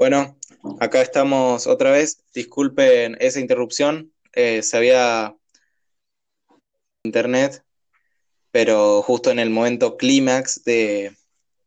[0.00, 0.34] Bueno,
[0.78, 2.24] acá estamos otra vez.
[2.32, 4.10] Disculpen esa interrupción.
[4.32, 5.36] Eh, se había
[7.04, 7.62] internet,
[8.50, 11.14] pero justo en el momento clímax de,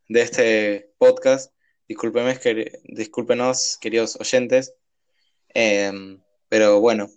[0.10, 1.54] de este podcast.
[1.88, 2.40] Discúlpenos,
[2.86, 4.74] discúlpenos queridos oyentes.
[5.50, 7.12] Em, pero bueno,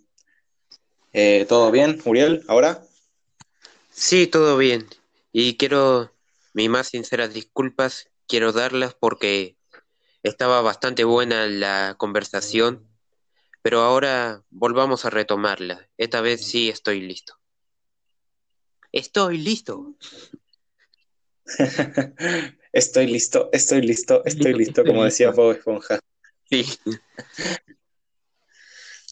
[1.13, 2.83] eh, ¿todo bien, Uriel, ahora?
[3.89, 4.85] Sí, todo bien.
[5.31, 6.11] Y quiero
[6.53, 9.56] mis más sinceras disculpas, quiero darlas porque
[10.27, 12.87] estaba bastante buena la conversación,
[13.61, 15.89] pero ahora volvamos a retomarla.
[15.97, 17.39] Esta vez sí estoy listo.
[18.91, 19.95] Estoy listo.
[22.71, 25.99] estoy listo, estoy listo, estoy listo, como decía Bob Esponja.
[26.49, 26.65] Sí.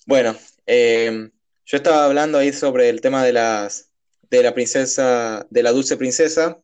[0.08, 1.32] Bueno, eh,
[1.66, 3.90] yo estaba hablando ahí sobre el tema de las
[4.30, 6.62] de la princesa, de la dulce princesa,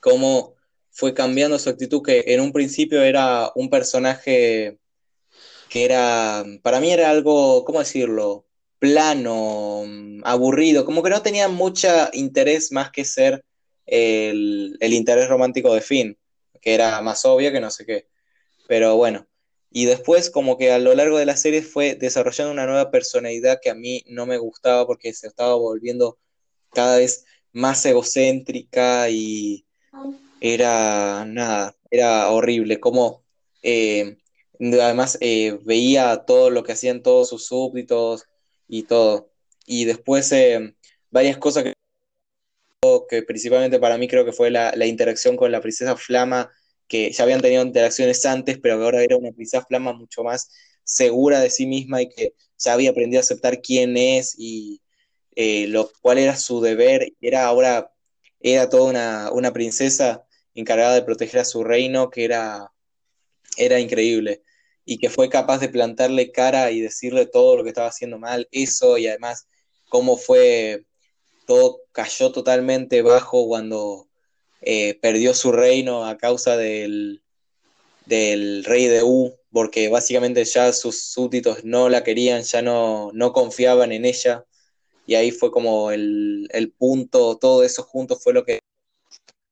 [0.00, 0.53] cómo
[0.94, 4.78] fue cambiando su actitud, que en un principio era un personaje
[5.68, 8.46] que era, para mí era algo, ¿cómo decirlo?
[8.78, 9.82] Plano,
[10.22, 13.44] aburrido, como que no tenía mucho interés más que ser
[13.86, 16.16] el, el interés romántico de Finn,
[16.60, 18.06] que era más obvio que no sé qué.
[18.68, 19.26] Pero bueno,
[19.70, 23.58] y después como que a lo largo de la serie fue desarrollando una nueva personalidad
[23.60, 26.18] que a mí no me gustaba porque se estaba volviendo
[26.72, 29.66] cada vez más egocéntrica y
[30.44, 32.78] era nada, era horrible.
[32.78, 33.24] Como
[33.62, 34.18] eh,
[34.60, 38.24] además eh, veía todo lo que hacían todos sus súbditos
[38.68, 39.30] y todo.
[39.66, 40.76] Y después eh,
[41.10, 41.72] varias cosas que,
[43.08, 46.50] que principalmente para mí creo que fue la, interacción con la princesa Flama
[46.88, 50.50] que ya habían tenido interacciones antes, pero que ahora era una princesa flama mucho más
[50.84, 54.82] segura de sí misma y que ya había aprendido a aceptar quién es y
[55.68, 57.14] lo, cuál era su deber.
[57.22, 57.90] Era ahora,
[58.40, 60.23] era toda una, princesa
[60.54, 62.72] encargada de proteger a su reino, que era,
[63.56, 64.42] era increíble.
[64.84, 68.48] Y que fue capaz de plantarle cara y decirle todo lo que estaba haciendo mal,
[68.52, 69.46] eso y además
[69.88, 70.84] cómo fue,
[71.46, 74.08] todo cayó totalmente bajo cuando
[74.60, 77.22] eh, perdió su reino a causa del,
[78.06, 83.32] del rey de U, porque básicamente ya sus súbditos no la querían, ya no, no
[83.32, 84.44] confiaban en ella,
[85.06, 88.60] y ahí fue como el, el punto, todo eso junto fue lo que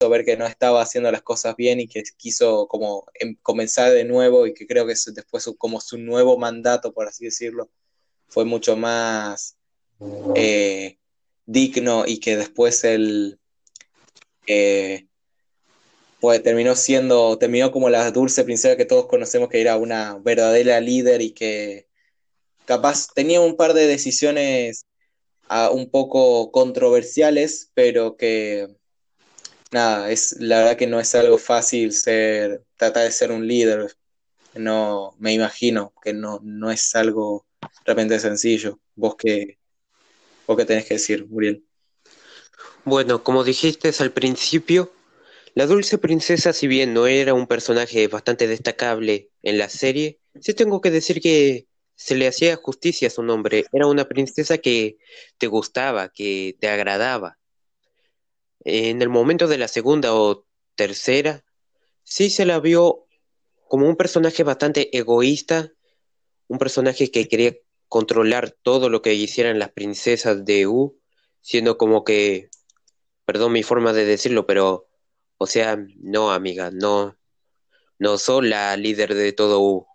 [0.08, 4.04] ver que no estaba haciendo las cosas bien y que quiso como em, comenzar de
[4.04, 7.70] nuevo y que creo que después como su nuevo mandato, por así decirlo,
[8.28, 9.56] fue mucho más
[10.34, 10.98] eh,
[11.46, 13.38] digno y que después él
[14.46, 15.06] eh,
[16.20, 20.80] pues terminó siendo, terminó como la dulce princesa que todos conocemos, que era una verdadera
[20.80, 21.88] líder y que
[22.64, 24.86] capaz tenía un par de decisiones
[25.48, 28.68] ah, un poco controversiales, pero que
[29.72, 33.96] nada, es la verdad que no es algo fácil ser, tratar de ser un líder.
[34.54, 37.46] No, me imagino que no, no es algo
[37.84, 38.78] realmente sencillo.
[38.94, 39.58] Vos qué,
[40.46, 41.64] vos qué tenés que decir, Muriel.
[42.84, 44.92] Bueno, como dijiste al principio,
[45.54, 50.54] la dulce princesa, si bien no era un personaje bastante destacable en la serie, sí
[50.54, 53.66] tengo que decir que se le hacía justicia a su nombre.
[53.72, 54.96] Era una princesa que
[55.38, 57.38] te gustaba, que te agradaba.
[58.64, 61.44] En el momento de la segunda o tercera,
[62.04, 63.06] sí se la vio
[63.68, 65.72] como un personaje bastante egoísta,
[66.48, 67.56] un personaje que quería
[67.88, 71.00] controlar todo lo que hicieran las princesas de U,
[71.40, 72.50] siendo como que
[73.24, 74.88] perdón mi forma de decirlo, pero,
[75.38, 77.16] o sea, no, amiga, no,
[77.98, 79.86] no sos la líder de todo U.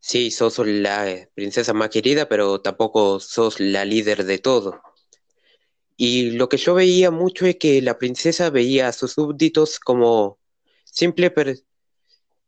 [0.00, 4.80] Sí, sos la princesa más querida, pero tampoco sos la líder de todo.
[6.00, 10.38] Y lo que yo veía mucho es que la princesa veía a sus súbditos como
[10.84, 11.34] simple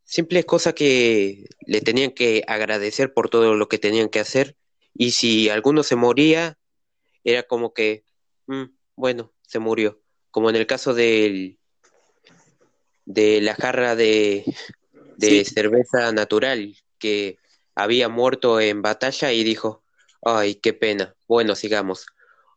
[0.04, 4.56] simples cosas que le tenían que agradecer por todo lo que tenían que hacer.
[4.94, 6.58] Y si alguno se moría,
[7.24, 8.04] era como que,
[8.46, 11.58] mm, bueno, se murió, como en el caso del,
[13.04, 14.44] de la jarra de,
[15.16, 17.38] de cerveza natural que
[17.74, 19.82] había muerto en batalla y dijo,
[20.22, 22.06] ay, qué pena, bueno, sigamos.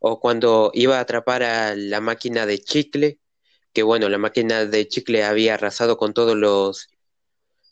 [0.05, 3.19] O cuando iba a atrapar a la máquina de chicle,
[3.73, 6.89] que bueno, la máquina de chicle había arrasado con todos los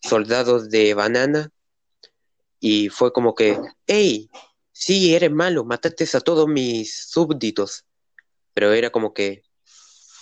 [0.02, 1.52] soldados de banana
[2.60, 4.30] y fue como que, hey,
[4.72, 7.86] sí, eres malo, mataste a todos mis súbditos
[8.54, 9.44] pero era como que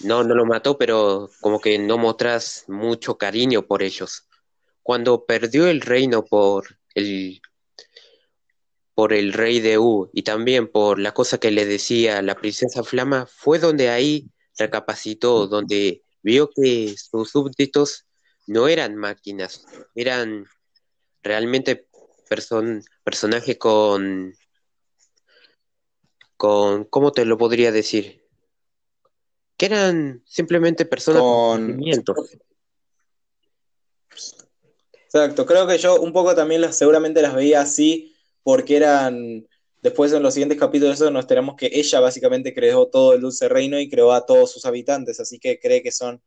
[0.02, 4.28] no, no lo mató, pero como que no mostras mucho cariño por ellos.
[4.84, 7.42] Cuando perdió el reino por el
[9.00, 12.84] por el rey de U y también por la cosa que le decía la princesa
[12.84, 18.08] Flama, fue donde ahí recapacitó, donde vio que sus súbditos
[18.46, 19.66] no eran máquinas,
[19.96, 20.48] eran
[21.24, 21.88] realmente
[23.06, 24.34] personaje con,
[26.36, 28.28] con, ¿cómo te lo podría decir?
[29.56, 31.80] Que eran simplemente personas con
[35.06, 38.14] Exacto, creo que yo un poco también las, seguramente las veía así
[38.44, 39.48] porque eran,
[39.82, 43.80] después en los siguientes capítulos nos tenemos que ella básicamente creó todo el dulce reino
[43.80, 46.22] y creó a todos sus habitantes, así que cree que son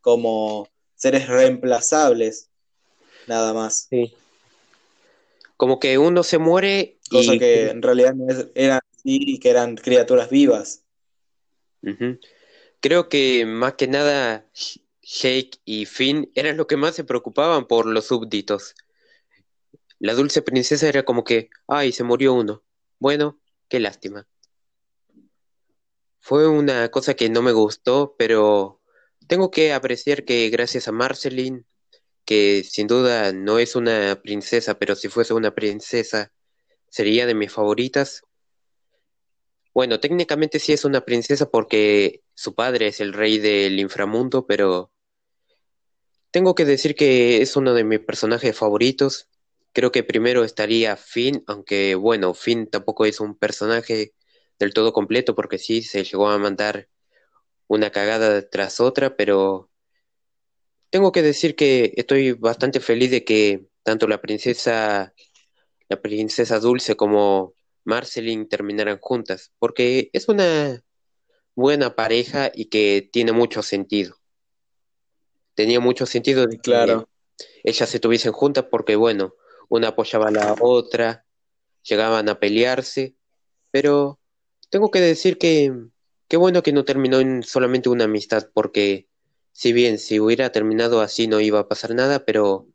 [0.00, 2.50] como seres reemplazables,
[3.26, 3.86] nada más.
[3.90, 4.14] Sí.
[5.56, 6.98] Como que uno se muere.
[7.10, 8.14] Cosa que en realidad
[8.54, 10.82] eran y que eran criaturas vivas.
[12.80, 14.46] Creo que más que nada
[15.02, 18.74] Jake y Finn eran los que más se preocupaban por los súbditos.
[20.04, 22.62] La dulce princesa era como que, ay, se murió uno.
[22.98, 23.40] Bueno,
[23.70, 24.28] qué lástima.
[26.20, 28.82] Fue una cosa que no me gustó, pero
[29.28, 31.64] tengo que apreciar que gracias a Marceline,
[32.26, 36.34] que sin duda no es una princesa, pero si fuese una princesa
[36.90, 38.20] sería de mis favoritas.
[39.72, 44.92] Bueno, técnicamente sí es una princesa porque su padre es el rey del inframundo, pero
[46.30, 49.30] tengo que decir que es uno de mis personajes favoritos.
[49.74, 54.14] Creo que primero estaría Finn, aunque bueno, Finn tampoco es un personaje
[54.58, 56.88] del todo completo porque sí se llegó a mandar
[57.66, 59.70] una cagada tras otra, pero
[60.88, 65.12] tengo que decir que estoy bastante feliz de que tanto la princesa
[65.90, 67.52] la princesa Dulce como
[67.84, 70.82] Marceline terminaran juntas, porque es una
[71.54, 74.16] buena pareja y que tiene mucho sentido
[75.54, 77.08] tenía mucho sentido de que claro.
[77.62, 79.34] ellas se tuviesen juntas porque, bueno,
[79.68, 81.24] una apoyaba a la otra,
[81.82, 83.14] llegaban a pelearse,
[83.70, 84.20] pero
[84.70, 85.72] tengo que decir que
[86.28, 89.08] qué bueno que no terminó en solamente una amistad, porque
[89.52, 92.66] si bien si hubiera terminado así no iba a pasar nada, pero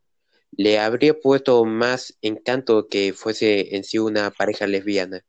[0.52, 5.26] le habría puesto más encanto que fuese en sí una pareja lesbiana.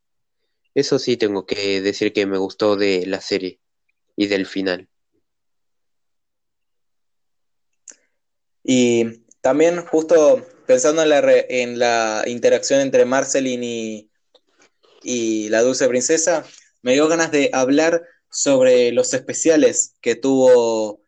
[0.75, 3.61] Eso sí tengo que decir que me gustó de la serie
[4.17, 4.89] y del final.
[8.63, 14.09] Y también justo pensando en la, interacción entre Marceline
[15.03, 16.45] y, la dulce princesa,
[16.83, 21.03] me dio ganas de hablar sobre los especiales que tuvo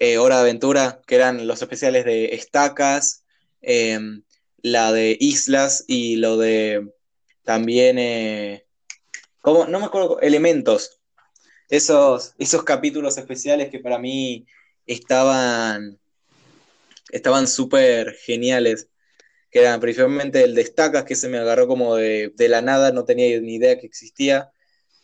[0.00, 3.22] eh, Hora de Aventura, que eran los especiales de Estacas,
[3.62, 4.24] em,
[4.62, 6.92] la de Islas y lo de
[7.44, 8.66] también, eh,
[9.42, 9.66] ¿cómo?
[9.66, 10.98] no me acuerdo, Elementos.
[11.68, 14.44] Esos, esos capítulos especiales que para mí
[14.86, 16.00] estaban
[17.10, 18.88] estaban súper geniales,
[19.50, 23.40] que eran principalmente el Destacas, que se me agarró como de, la nada, no tenía
[23.40, 24.52] ni idea que existía,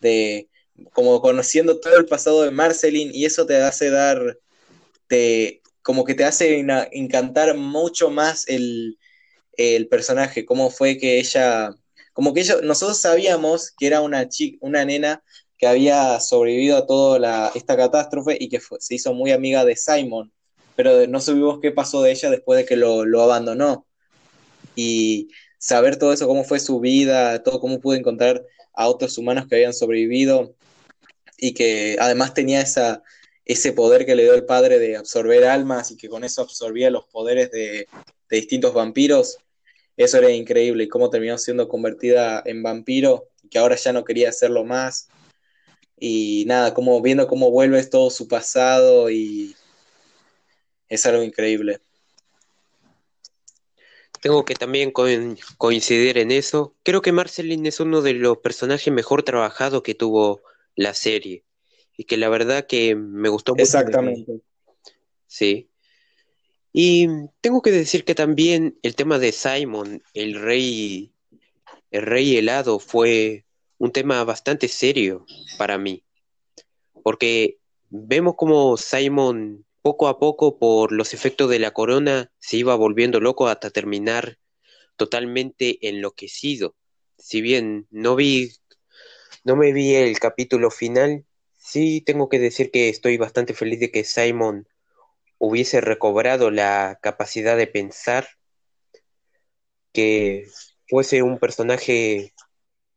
[0.01, 0.49] de
[0.93, 4.39] como conociendo todo el pasado de Marceline, y eso te hace dar,
[5.06, 8.99] te, como que te hace encantar mucho más el,
[9.89, 11.71] personaje, cómo fue que ella,
[12.12, 15.23] como que ella, nosotros sabíamos que era una chica, una nena
[15.56, 20.34] que había sobrevivido a toda esta catástrofe y que se hizo muy amiga de Simon,
[20.76, 23.87] pero no sabemos qué pasó de ella después de que lo, abandonó.
[24.76, 25.29] Y
[25.59, 29.55] saber todo eso, cómo fue su vida, todo cómo pudo encontrar a otros humanos que
[29.56, 30.55] habían sobrevivido
[31.39, 33.03] y que además tenía esa,
[33.44, 36.91] ese poder que le dio el padre de absorber almas y que con eso absorbía
[36.91, 37.87] los poderes de,
[38.31, 39.39] distintos vampiros,
[39.96, 44.31] eso era increíble y cómo terminó siendo convertida en vampiro que ahora ya no quería
[44.31, 45.08] hacerlo más.
[46.01, 49.55] Y nada, como viendo cómo vuelve todo su pasado y,
[50.88, 51.81] es algo increíble.
[54.20, 54.91] Tengo que también
[55.58, 56.74] coincidir en eso.
[56.82, 60.41] Creo que Marceline es uno de los personajes mejor trabajados que tuvo
[60.76, 61.44] la serie.
[61.96, 63.62] Y que la verdad que me gustó mucho.
[63.62, 64.41] Exactamente.
[65.26, 65.69] Sí.
[66.72, 67.06] Y
[67.41, 71.12] tengo que decir que también el tema de Simon, el rey,
[71.91, 73.44] el rey helado, fue
[73.79, 75.26] un tema bastante serio
[75.58, 76.03] para mí.
[77.03, 77.58] Porque
[77.91, 83.20] vemos como Simon poco a poco, por los efectos de la corona, se iba volviendo
[83.20, 84.38] loco hasta terminar
[84.96, 86.74] totalmente enloquecido.
[87.19, 88.50] Si bien no vi,
[89.44, 91.26] no me vi el capítulo final,
[91.58, 94.67] sí tengo que decir que estoy bastante feliz de que Simon
[95.36, 98.26] hubiese recobrado la capacidad de pensar,
[99.93, 100.46] que
[100.88, 102.32] fuese un personaje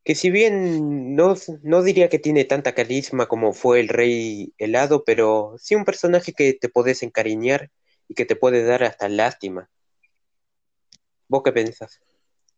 [0.08, 5.04] que si bien no, no, diría que tiene tanta carisma como fue el rey helado,
[5.04, 7.72] pero sí un personaje que te podés encariñar
[8.08, 9.70] y que te puede dar hasta lástima.
[11.28, 12.00] ¿Vos qué pensás?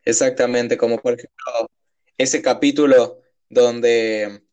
[0.06, 1.72] Exactamente, como por ejemplo
[2.20, 4.44] ese capítulo donde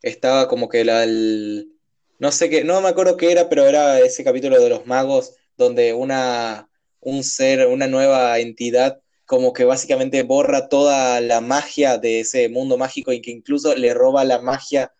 [0.00, 4.24] estaba como que la, no sé qué, no me acuerdo qué era, pero era ese
[4.24, 6.70] capítulo de los magos donde una,
[7.00, 12.78] un ser, una nueva entidad como que básicamente borra toda la magia de ese mundo
[12.78, 14.92] mágico y que incluso le roba la magia,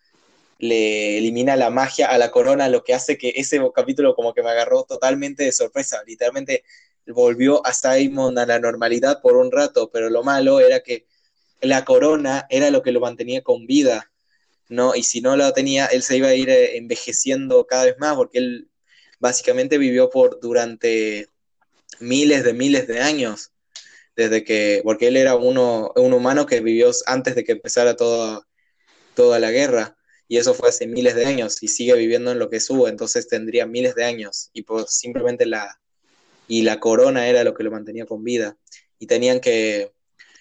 [0.59, 4.43] le elimina la magia a la corona, lo que hace que ese capítulo como que
[4.43, 6.65] me agarró totalmente de sorpresa, literalmente
[7.07, 11.05] volvió a Simon a la normalidad por un rato, pero lo malo era que
[11.61, 14.11] la corona era lo que lo mantenía con vida,
[14.67, 14.93] ¿no?
[14.93, 18.15] Y si no la tenía, él se iba a ir eh, envejeciendo cada vez más,
[18.15, 18.69] porque él
[19.19, 21.29] básicamente vivió por durante
[21.99, 23.51] miles de miles de años
[24.17, 28.41] desde que, porque él era uno, un humano que vivió antes de que empezara toda,
[29.13, 29.95] toda la guerra,
[30.27, 33.27] y eso fue hace miles de años, y sigue viviendo en lo que subo, entonces
[33.27, 35.79] tendría miles de años, y pues simplemente la,
[36.47, 38.57] y la corona era lo que lo mantenía con vida,
[38.97, 39.91] y tenían que,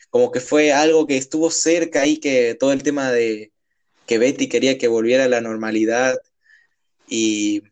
[0.09, 3.52] como que fue algo que estuvo cerca ahí, que todo el tema de
[4.06, 6.16] que Betty quería que volviera a la normalidad,
[7.06, 7.62] y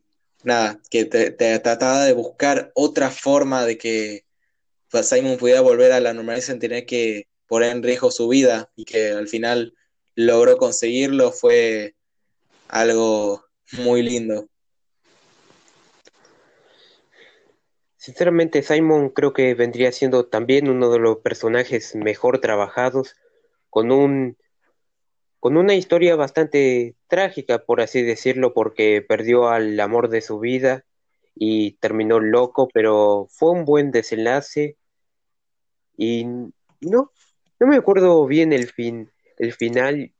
[0.42, 4.23] nada, que te trataba de buscar otra forma de que
[5.02, 8.84] Simon pudiera volver a la normalidad sin tener que poner en riesgo su vida y
[8.84, 9.74] que al final
[10.14, 11.94] logró conseguirlo fue
[12.68, 14.48] algo muy lindo.
[17.96, 23.16] Sinceramente, Simon creo que vendría siendo también uno de los personajes mejor trabajados,
[23.70, 24.36] con un
[25.40, 30.86] con una historia bastante trágica, por así decirlo, porque perdió al amor de su vida
[31.34, 34.78] y terminó loco, pero fue un buen desenlace
[35.96, 37.12] y no,
[37.60, 40.12] no me acuerdo bien el fin, el final.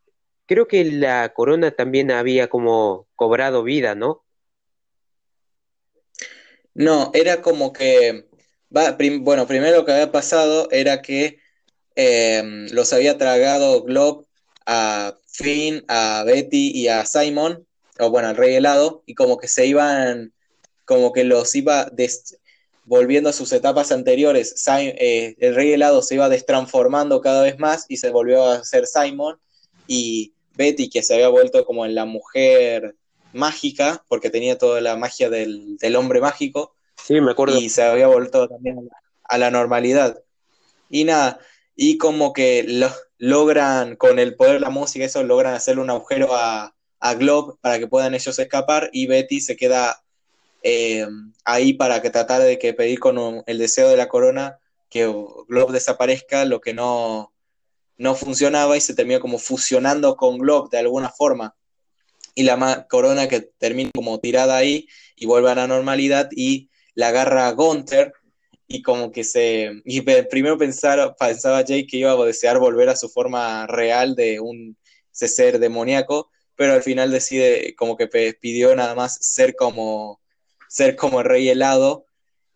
[0.47, 4.25] Creo que la corona también había como cobrado vida, ¿no?
[6.75, 8.27] No, era como que,
[8.71, 11.39] bueno, primero lo que había pasado era que
[11.95, 14.27] em, los había tragado Glob
[14.67, 17.67] a Finn, a Betty y a Simon,
[18.01, 20.33] o bueno, al rey helado, y como que se iban,
[20.85, 21.89] como que los iba,
[22.85, 27.87] volviendo a sus etapas anteriores, eh, el rey helado se iba destransformando cada vez más
[27.89, 29.39] y se volvió a ser Simon
[29.87, 32.97] y Betty que se había vuelto como en la mujer
[33.33, 37.59] mágica porque tenía toda la magia del, hombre mágico sí, me acuerdo.
[37.59, 38.89] y se había vuelto también
[39.25, 40.23] a la normalidad
[40.89, 41.41] y nada
[41.75, 45.91] y como que lo, logran con el poder de la música eso logran hacerle un
[45.91, 50.04] agujero a, a Globe para que puedan ellos escapar y Betty se queda
[50.65, 51.07] eh,
[51.45, 55.07] ahí para que tratar de que pedir con el deseo de la corona que
[55.47, 57.35] Glob desaparezca, lo que no,
[57.99, 61.55] no funcionaba y se terminó como fusionando con Glob de alguna forma.
[62.35, 67.09] Y la corona que termina como tirada ahí y vuelve a la normalidad y la
[67.09, 68.15] agarra Gunther
[68.67, 69.83] y como que se...
[70.31, 74.79] Primero pensaba, pensaba Jake que iba a desear volver a su forma real de un
[75.11, 78.09] ser demoníaco, pero al final decide como que
[78.41, 80.24] pidió nada más ser como
[80.75, 82.07] ser como el rey helado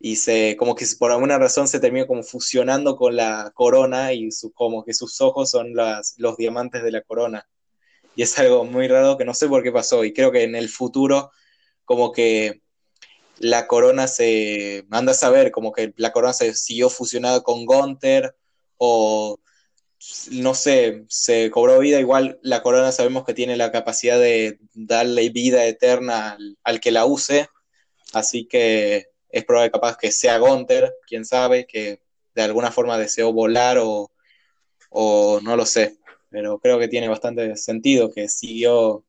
[0.00, 4.32] y se como que por alguna razón se terminó como fusionando con la corona y
[4.32, 7.48] su, como que sus ojos son las, los diamantes de la corona.
[8.16, 10.56] Y es algo muy raro que no sé por qué pasó y creo que en
[10.56, 11.30] el futuro
[11.84, 12.60] como que
[13.38, 18.34] la corona se manda a saber como que la corona se siguió fusionada con Gunther
[18.78, 19.38] o
[20.32, 25.28] no sé, se cobró vida, igual la corona sabemos que tiene la capacidad de darle
[25.30, 27.48] vida eterna al que la use,
[28.12, 32.00] Así que es probable que sea Gunter, quién sabe, que
[32.34, 34.10] de alguna forma deseó volar o,
[35.42, 35.96] no lo sé.
[36.30, 39.04] Pero creo que tiene bastante sentido que siguió,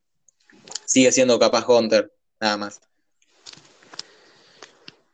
[0.86, 2.82] sigue siendo capaz Gunter, nada más.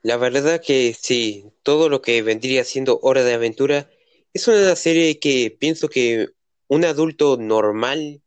[0.01, 3.89] La verdad que sí, todo lo que vendría siendo Hora de Aventura
[4.33, 6.29] es una serie que pienso que
[6.67, 8.21] un adulto normal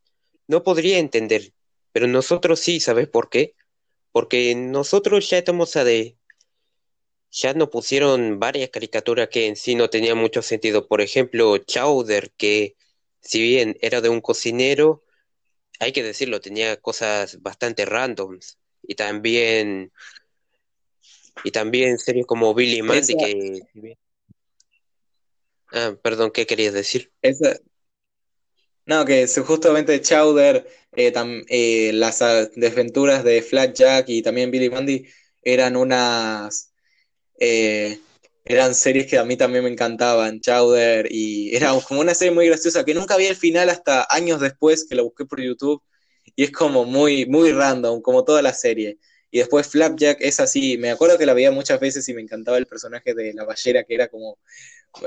[0.48, 1.52] no podría entender,
[1.92, 3.54] pero nosotros sí, ¿sabes por qué?
[4.12, 6.16] Porque nosotros ya estamos a de.
[7.30, 10.88] Ya nos pusieron varias caricaturas que en sí no tenían mucho sentido.
[10.88, 12.76] Por ejemplo, Chowder, que
[13.20, 15.04] si bien era de un cocinero,
[15.78, 18.58] hay que decirlo, tenía cosas bastante randoms.
[18.82, 19.92] Y también.
[21.44, 23.96] Y también series como Billy Mandy, que.
[25.70, 27.12] Ah, perdón, ¿qué querías decir?
[27.20, 27.58] Esa,
[28.88, 30.66] no, que justamente Chowder,
[30.96, 31.12] eh,
[31.48, 32.20] eh, las
[32.56, 35.06] desventuras de Flat Jack y también Billy Mandy
[35.42, 36.72] eran unas.
[37.38, 38.00] Eh,
[38.46, 42.46] eran series que a mí también me encantaban, Chowder, y era como una serie muy
[42.46, 45.82] graciosa que nunca vi el final hasta años después que la busqué por YouTube,
[46.34, 48.98] y es como muy, muy random, como toda la serie.
[49.30, 52.56] Y después Flapjack es así, me acuerdo que la veía muchas veces y me encantaba
[52.58, 54.38] el personaje de la ballera, que era como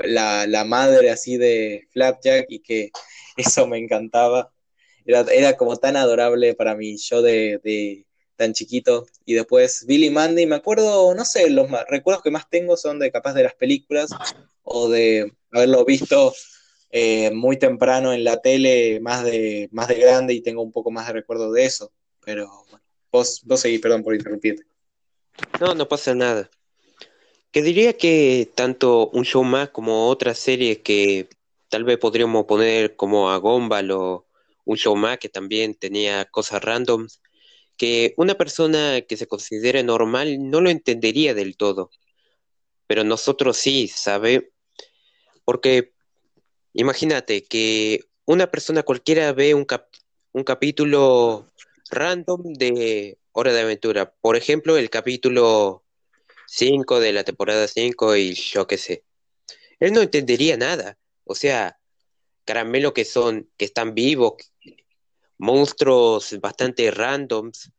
[0.04, 2.92] la, la madre así de Flapjack y que
[3.36, 4.52] eso me encantaba.
[5.04, 9.06] Era, era como tan adorable para mí, yo de, tan chiquito.
[9.24, 13.10] Y después Billy Mandy, me acuerdo, no sé, los recuerdos que más tengo son de
[13.10, 14.10] capaz de las películas
[14.62, 16.32] o de haberlo visto
[16.90, 20.90] eh, muy temprano en la tele, más de, más de grande, y tengo un poco
[20.90, 21.92] más de recuerdo de eso.
[22.24, 24.64] Pero bueno, vos, vos seguís, perdón por interrumpirte.
[25.60, 26.50] No, no pasa nada.
[27.50, 31.28] Que diría que tanto un show más como otra serie que
[31.72, 34.26] tal vez podríamos poner como a Gumball o
[34.66, 37.22] un show que también tenía cosas randoms,
[37.78, 41.90] que una persona que se considere normal no lo entendería del todo.
[42.86, 44.52] Pero nosotros sí, ¿sabe?
[45.46, 45.94] Porque
[46.74, 49.66] imagínate que una persona cualquiera ve un,
[50.32, 51.46] un capítulo
[51.90, 54.12] random de Hora de Aventura.
[54.20, 55.84] Por ejemplo, el capítulo
[56.48, 59.04] 5 de la temporada 5 y yo qué sé.
[59.80, 60.98] Él no entendería nada.
[61.24, 61.78] O sea,
[62.44, 64.34] caramelo que son, que están vivos,
[65.38, 67.72] monstruos bastante randoms.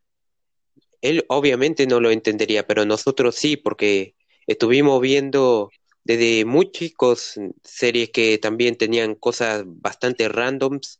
[1.02, 4.16] Él obviamente no lo entendería, pero nosotros sí, porque
[4.48, 5.70] estuvimos viendo
[6.04, 11.00] desde muy chicos series que también tenían cosas bastante randoms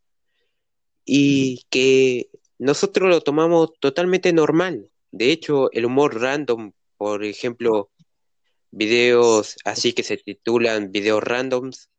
[1.06, 4.90] y que nosotros lo tomamos totalmente normal.
[5.12, 7.92] De hecho, el humor random, por ejemplo,
[8.72, 11.90] videos así que se titulan videos randoms,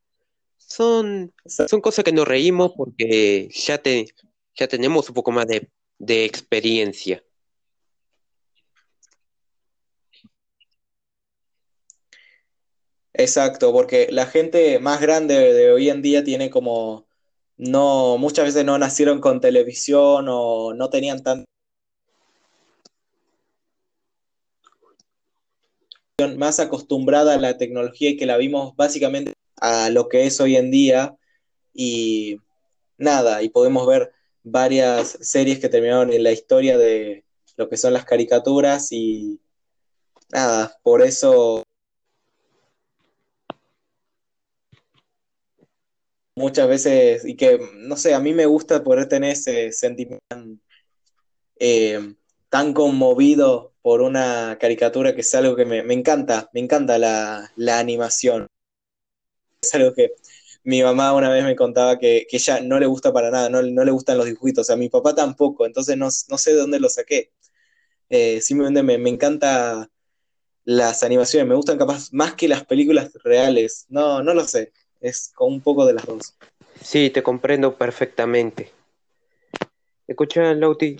[0.66, 4.06] son, son cosas que nos reímos porque ya, te,
[4.54, 7.22] ya tenemos un poco más de, de experiencia.
[13.12, 17.06] Exacto, porque la gente más grande de hoy en día tiene como,
[17.56, 21.44] no, muchas veces no nacieron con televisión o no tenían tan
[26.36, 29.32] más acostumbrada a la tecnología y que la vimos básicamente
[29.64, 31.16] a lo que es hoy en día
[31.72, 32.38] y
[32.98, 37.24] nada, y podemos ver varias series que terminaron en la historia de
[37.56, 39.40] lo que son las caricaturas y
[40.30, 41.64] nada, por eso
[46.36, 50.24] muchas veces, y que, no sé, a mí me gusta poder tener ese sentimiento
[51.58, 52.14] eh,
[52.50, 58.46] tan conmovido por una caricatura que es algo que me, encanta, me encanta la, animación.
[59.66, 60.12] Es algo que
[60.62, 63.62] mi mamá una vez me contaba que, que ella no le gusta para nada, no,
[63.62, 67.32] le gustan los dibujitos, a mi papá tampoco, entonces no, sé de dónde lo saqué.
[68.08, 69.90] Eh, simplemente me, me encanta
[70.64, 74.72] las animaciones, me gustan capaz más que las películas reales, no, no lo sé
[75.04, 76.34] es con un poco de las dos.
[76.80, 78.70] Sí, te comprendo perfectamente.
[80.06, 80.96] Escucha, Lauti,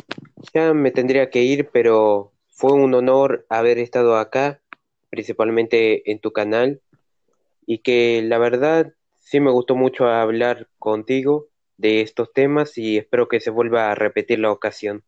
[0.52, 4.60] ya me tendría que ir, pero fue un honor haber estado acá,
[5.08, 6.82] principalmente en tu canal,
[7.66, 13.28] y que la verdad sí me gustó mucho hablar contigo de estos temas y espero
[13.28, 15.04] que se vuelva a repetir la ocasión.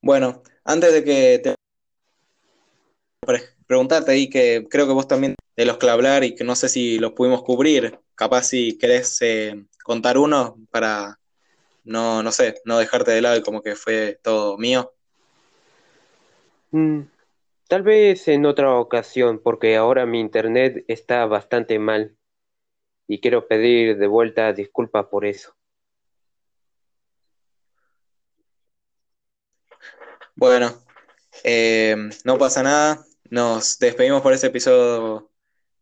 [0.00, 1.54] Bueno, antes de que te
[3.66, 6.68] preguntarte ahí que creo que vos también de los que hablar y que no sé
[6.68, 11.18] si los pudimos cubrir, capaz si querés eh, contar uno para
[11.84, 14.92] no, no sé, no dejarte de lado y como que fue todo mío.
[16.70, 17.00] Mm,
[17.68, 22.16] tal vez en otra ocasión, porque ahora mi internet está bastante mal
[23.06, 25.54] y quiero pedir de vuelta disculpas por eso.
[30.34, 30.72] Bueno,
[31.44, 33.04] eh, no pasa nada.
[33.30, 35.30] Nos despedimos por este episodio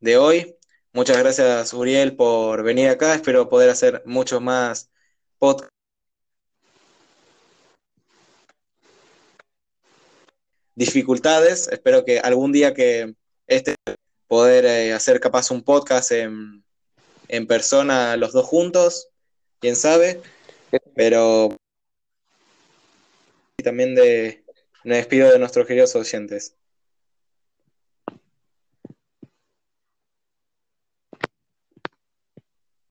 [0.01, 0.57] de hoy.
[0.93, 3.15] Muchas gracias, Uriel, por venir acá.
[3.15, 4.91] Espero poder hacer muchos más
[5.39, 5.76] podcasts.
[10.77, 11.69] Dificultades.
[11.69, 13.15] Espero que algún día que
[13.49, 13.75] este
[14.29, 16.63] poder eh, hacer capaz un podcast en,
[17.29, 19.09] en persona los dos juntos,
[19.59, 20.21] quién sabe.
[20.95, 21.57] Pero
[23.65, 24.45] también de
[24.85, 26.55] me despido de nuestros queridos oyentes.